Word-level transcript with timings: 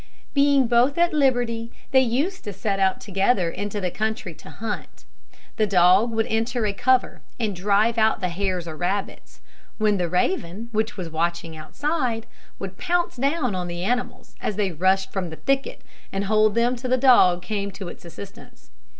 Being 0.33 0.65
both 0.65 0.97
at 0.97 1.13
liberty, 1.13 1.71
they 1.91 1.99
used 2.01 2.43
to 2.45 2.53
set 2.53 2.79
out 2.79 2.99
together 3.01 3.51
into 3.51 3.79
the 3.79 3.91
country 3.91 4.33
to 4.33 4.49
hunt. 4.49 5.05
The 5.57 5.67
dog 5.67 6.09
would 6.09 6.25
enter 6.25 6.65
a 6.65 6.73
cover 6.73 7.21
and 7.39 7.55
drive 7.55 7.99
out 7.99 8.19
the 8.19 8.29
hares 8.29 8.67
or 8.67 8.75
rabbits, 8.75 9.41
when 9.77 9.97
the 9.97 10.09
raven, 10.09 10.69
which 10.71 10.97
was 10.97 11.11
watching 11.11 11.55
outside, 11.55 12.25
would 12.57 12.79
pounce 12.79 13.17
down 13.17 13.53
on 13.53 13.67
the 13.67 13.83
animals 13.83 14.35
as 14.41 14.55
they 14.55 14.71
rushed 14.71 15.13
from 15.13 15.29
the 15.29 15.35
thicket, 15.35 15.83
and 16.11 16.23
hold 16.23 16.55
them 16.55 16.75
till 16.75 16.89
the 16.89 16.97
dog 16.97 17.43
came 17.43 17.69
to 17.73 17.87
its 17.87 18.03
assistance. 18.03 18.71